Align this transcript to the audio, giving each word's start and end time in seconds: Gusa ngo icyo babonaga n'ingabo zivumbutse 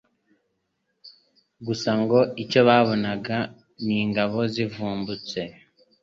Gusa 1.65 1.89
ngo 2.01 2.19
icyo 2.43 2.61
babonaga 2.67 3.37
n'ingabo 3.85 4.39
zivumbutse 4.53 5.39